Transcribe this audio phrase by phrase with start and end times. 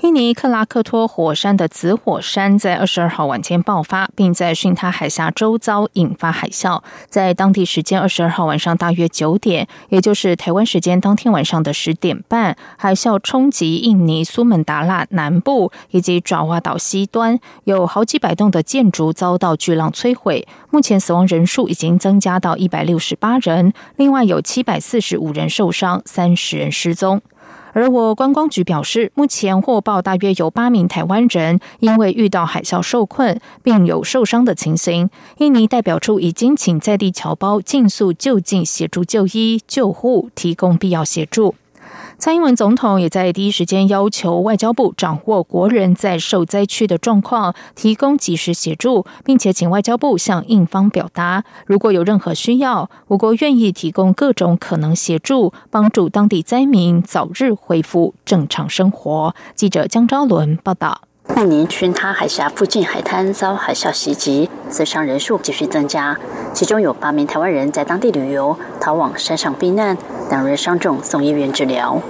[0.00, 6.80] 印尼克拉克托火山的紫火山在二十二号晚间爆发，并在巽他海峡周遭引发海啸。
[7.08, 20.46] 在当地时间二十二号晚上大约九点，也就是台湾时间当天晚上的十点半，海啸冲击印尼苏门答腊南部以及爪哇岛西端，有好几百栋的建筑遭到巨浪摧毁。
[20.70, 27.20] 目前死亡人数已经增加到一百六十八人，另外有七百四十五人受伤，三十人失踪。
[27.78, 35.08] 而我观光局表示，目前获报大约有八名台湾人因为遇到海啸受困，并有受伤的情形。
[35.36, 41.54] 印尼代表处已经请在地侨胞尽速就近协助就医、救护，提供必要协助。
[42.18, 59.34] 蔡英文总统也在第一时间要求外交部掌握国人在受灾区的状况，提供及时协助，并且请外交部向印方表达，如果有任何需要，我国愿意提供各种可能协助，帮助当地灾民早日恢复正常生活。
[59.54, 61.07] 记者江昭伦报道。
[61.36, 66.18] 印尼群他海峡附近海滩遭海啸袭击，死伤人数继续增加，
[66.52, 69.96] 其中有八名台湾人在当地旅游，逃往山上避难，
[70.30, 72.00] 两人伤重送医院治疗。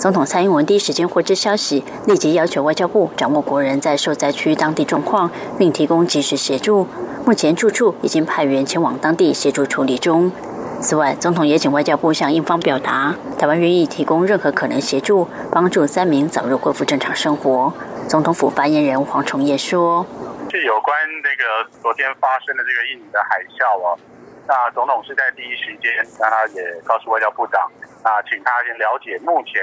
[0.00, 6.88] 总统蔡英文第一时间获知消息，立即要求外交部掌握国人在受灾区当地状况，并提供及时协助。
[7.24, 10.32] 目前住处已经派员前往当地协助处理中。
[10.80, 17.72] 此外，总统也请外交部向印方表达，台湾愿意提供任何可能协助，帮助三名早日恢复正常生活。
[18.08, 20.04] 总统府发言人黄崇业说
[20.50, 23.98] ：“是有关那个昨天发生的这个印尼的海啸哦，
[24.46, 27.70] 那总统是在第一时间，那他也告诉外交部长，
[28.04, 29.62] 那请他先了解目前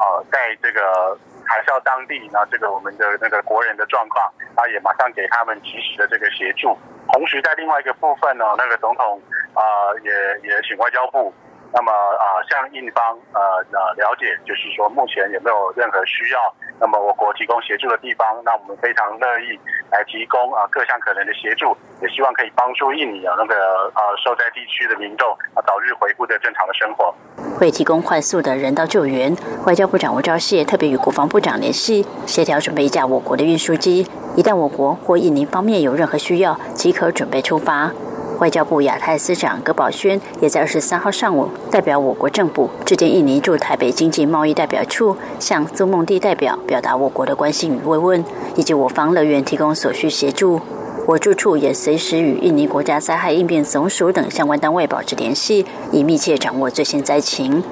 [0.00, 6.76] 呃在这个海啸当地，那这个我们的那个国人的状况，他也马上给他们及时的这个协助。
[7.12, 9.22] 同时在另外一个部分呢，那个总统
[9.54, 9.62] 啊
[10.02, 10.10] 也
[10.48, 11.32] 也请外交部。”
[11.76, 13.40] 那么啊，向印方呃
[13.72, 16.38] 呃了解，就是说目前有没有任何需要，
[16.80, 19.58] 那么我国提供协助的地方，那我们非常乐意
[19.90, 23.54] 来提供啊各项可能的协助，也希望可以帮助印尼啊那个
[23.94, 27.14] 呃受灾地区的民众啊早日恢复的正常的生活。
[27.56, 29.34] 会提供快速的人道救援。
[29.64, 34.06] 外交部长吴钊燮特别与国防部长联系，协调准备一架我国的运输机，
[34.36, 37.92] 一旦我国或印尼方面有任何需要，即可准备出发。
[38.40, 48.24] 外交部亚太司长葛宝轩也在二十三号上午代表我国政府致电印尼驻台北经济贸易代表处，向苏孟蒂代表表达我国的关心与慰问，
[48.56, 50.60] 以及我方乐园提供所需协助。
[51.06, 57.62] 我住处也随时与印尼国家灾害应变总署等相关单位保持联系，以密切掌握最新灾情。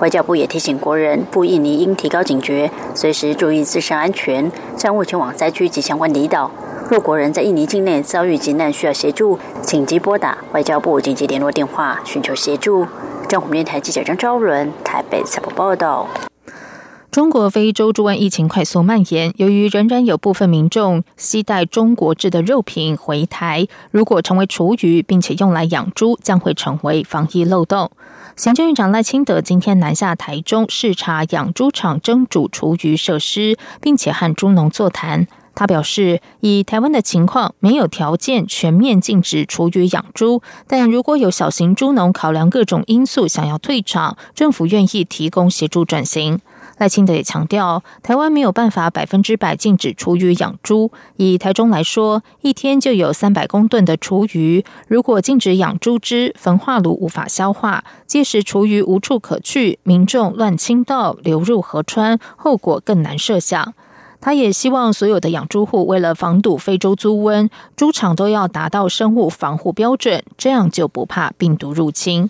[0.00, 6.50] 外交部也提醒国人赴印尼应提高警觉，随时注意自身安全，暂勿前往灾区及相关离岛。
[6.88, 12.86] 若国人在印尼境内遭遇急难需要协助，请即拨打外交部紧急联络电话寻求协助。
[13.28, 16.06] 中国电台记者张昭伦台北采访报道。
[17.10, 27.90] 中国非洲猪瘟疫情快速蔓延，由于仍然有部分民众携带中国制的肉品回台，如果成为厨余并且用来养猪，将会成为防疫漏洞。
[28.36, 35.26] 行政院长赖清德今天南下台中视察养猪场蒸煮厨余设施，并且和猪农座谈。
[35.56, 46.38] 他表示，以台湾的情况，没有条件全面禁止厨余养猪，但如果有小型猪农考量各种因素想要退场，政府愿意提供协助转型。
[46.76, 50.92] 赖清德也强调，台湾没有办法百分之百禁止厨余养猪。
[51.16, 63.72] 以台中来说，一天就有三百公吨的厨余，如果禁止养猪只，焚化炉无法消化，届时厨余无处可去，民众乱倾倒流入河川，后果更难设想。
[64.26, 72.28] 他也希望所有的养猪户为了防堵非洲猪瘟，猪场都要达到生物防护标准，这样就不怕病毒入侵。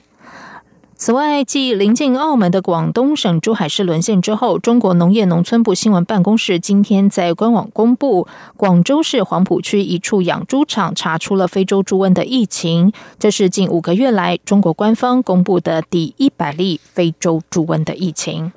[0.94, 8.28] 此外，继临近澳门的广东省珠海市沦陷之后，中国农业农村部新闻办公室今天在官网公布，
[8.58, 18.52] 广州市黄埔区一处养猪场查出了非洲猪瘟的疫情，这是近五个月来中国官方公布的第一百例非洲猪瘟的疫情。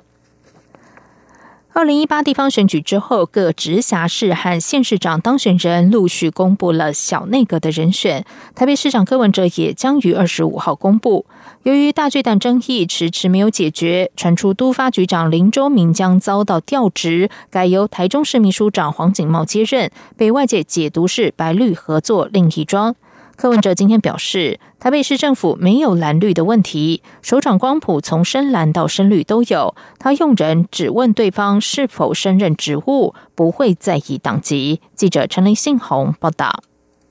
[1.80, 8.22] 二零一八地方选举之后，各直辖市和县市长当选人陆续公布了小内阁的人选。
[8.54, 11.24] 台北市长柯文哲也将于二十五号公布。
[11.62, 22.94] 由于大巨蛋争议迟迟没有解决，传出都发局长林周明将遭到调职，改由台中市秘书长黄景茂接任，被外界解读是白绿合作另一桩。
[23.40, 29.74] 柯文哲今天表示，台北市政府没有蓝绿的问题，首长光谱从深蓝到深绿都有。
[29.98, 34.82] 他用人只问对方是否升任职务，不会在意党籍。
[34.94, 36.62] 记者陈林信宏报道。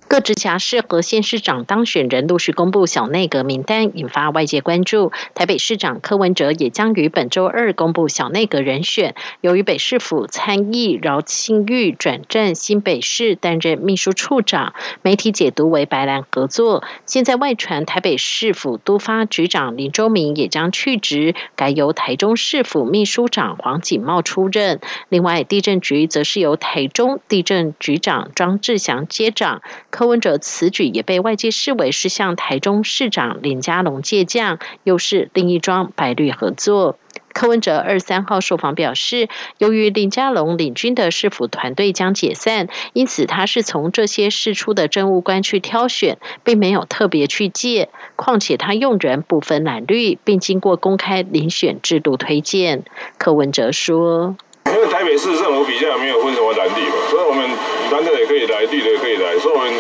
[0.09, 5.11] 各直辖市和县市长当选人陆续公布小内阁名单，引发外界关注。
[5.35, 9.13] 台北市长柯文哲也将于本周二公布小内阁人选。
[9.41, 14.73] 由于北市府参议饶庆玉转战新北市担任秘书处长，
[15.03, 16.83] 媒体解读为白兰合作。
[17.05, 24.79] 现在外传台北市府督发局长林周明也将去职，改由台中市府秘书长黄锦茂出任。
[25.07, 29.61] 另外，地震局则是由台中地震局长庄志祥接掌。
[29.99, 36.97] 柯文哲此举也被外界视为是向台中市长林佳龙借将，又是另一桩白绿合作。
[37.33, 47.89] 柯文哲二三号受访表示，由于林佳龙领军的市府团队将解散，因此他是从这些市出的政务官去挑选，并没有特别去借。
[48.15, 52.85] 况且他用人不分蓝绿，并经过公开遴选制度推荐。
[53.17, 54.37] 柯文哲说。
[54.65, 57.49] 因为台北市政府比较没有分什么蓝绿嘛，所以我们
[57.91, 59.37] 蓝的也可以来，绿的也可以来。
[59.39, 59.73] 所以我们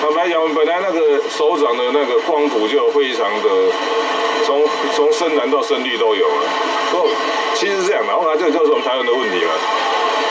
[0.00, 3.48] 坦白讲，我们本来那个手掌的那个光谱就非常的，
[4.44, 4.64] 从
[4.94, 6.42] 从深蓝到深绿都有了。
[6.92, 7.08] 不
[7.54, 9.52] 其实是这样的，后来这就是我们台湾的问题嘛。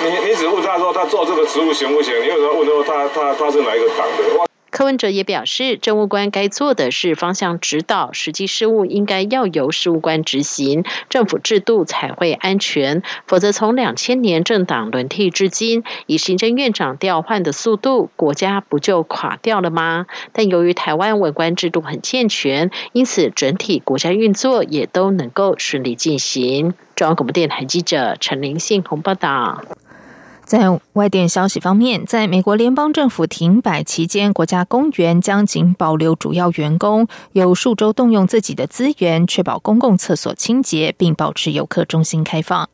[0.03, 2.21] 你你只问他说他做这个植物行不行？
[2.21, 4.44] 你有时候问说他他他是哪一个党的？
[4.75, 13.01] 柯文哲也表示，政务官该做的是方向指导，实际事务应该要由事务官执行，政府制度才会安全。
[13.25, 20.07] 否则，从两千年政党轮替至今，以行政院长调换的速度，国家不就垮掉了吗？
[20.33, 26.73] 但由于台湾文官制度很健全，因此整体国家运作也都能够顺利进行。
[26.97, 29.63] 中央广播电台记者陈玲信鸿报道。
[30.45, 42.69] 在外电消息方面，在美国联邦政府停摆期间，国家公园将仅保留主要员工，有数周动用自己的资源，确保公共厕所清洁，并保持游客中心开放。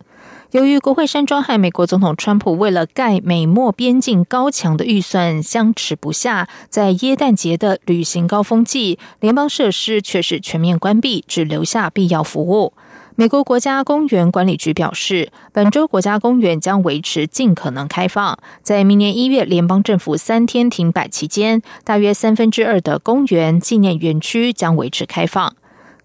[0.51, 12.73] 由于国会山庄和美国总统川普为了盖美墨边境高墙的预算相持不下，在耶诞节的旅行高峰季，联邦设施却是全面关闭，只留下必要服务。
[13.15, 18.39] 美国国家公园管理局表示，本周国家公园将维持尽可能开放。
[18.63, 25.53] 在明年一月联邦政府三天停摆期间，大约三分之二的公园纪念园区将维持开放。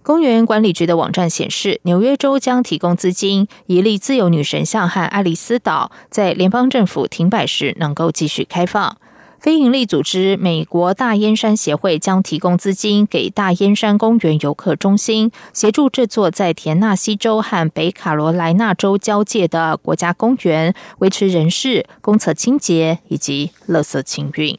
[0.02, 8.98] 公园管理局的网站显示，纽约州将提供资金，以立自由女神像和爱丽丝岛在联邦政府停摆时能够继续开放。
[9.38, 24.58] 非营利组织美国大燕山协会将提供资金给大燕山公园游客中心，协助这座在田纳西州和北卡罗来纳州交界的国家公园维持人事、公厕清洁以及垃圾清运。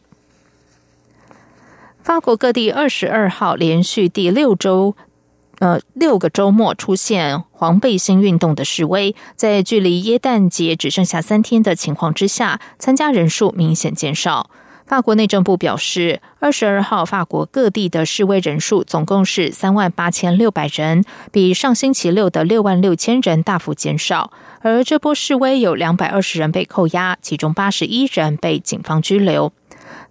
[2.01, 4.95] 法国各地二十二号连续第六周，
[5.59, 14.49] 呃六个周末出现黄背心运动的示威，在距离耶诞节只剩下三天的情况之下，参加人数明显减少。
[14.87, 24.31] 法国内政部表示，二十二号法国各地的示威人数总共是三万八千六百人，比上星期六的六万六千人大幅减少。
[24.61, 29.51] 而这波示威有两百二十人被扣押，其中八十一人被警方拘留。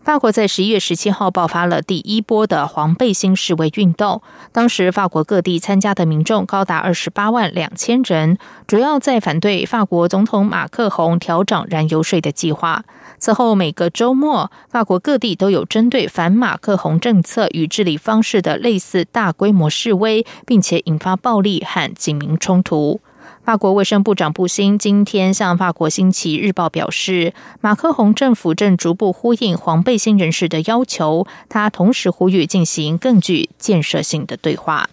[0.06, 8.38] 法国在十一月十七号爆发了第一波的黄背心示威运动，当时法国各地参加的民众高达二十八万两千人，
[8.69, 12.85] 主要在反对法国总统马克宏调整燃油税的计划。
[13.19, 23.00] 此后每个周末，法国各地都有针对反马克宏政策与治理方式的类似大规模示威，并且引发暴力和警民冲突。
[23.47, 31.29] 法国卫生部长布辛今天向法国《新奇日报》表示，马克宏政府正逐步呼应黄背心人士的要求。
[31.49, 34.91] 他同时呼吁进行更具建设性的对话。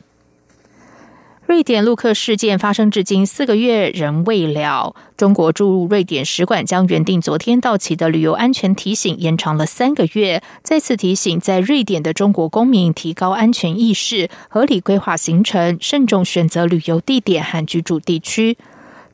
[1.46, 4.96] 瑞典陆客事件发生至今四个月仍未了。
[5.18, 18.58] 中国驻瑞典使馆将原定昨天到期的旅游安全提醒延长了三个月，再次提醒在瑞典的中国公民提高安全意识，合理规划行程，慎重选择旅游地点和居住地区。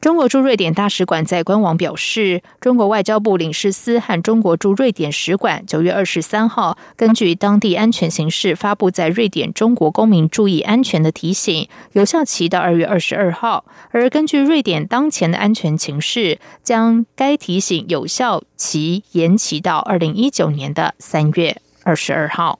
[0.01, 13.65] 中国驻瑞典大使馆在官网表示，中国外交部领事司和中国驻瑞典使馆九月二十三号根据当地安全形势发布在瑞典中国公民注意安全的提醒，有效期到二月二十二号。
[13.91, 22.59] 而根据瑞典当前的安全情势，将该提醒有效期延期到二零一九年的三月二十二号。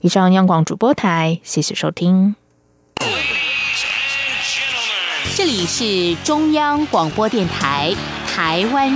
[0.00, 2.36] 以上，央广主播台，谢谢收听。
[5.32, 7.92] 这里是中央广播电台
[8.26, 8.94] 台湾。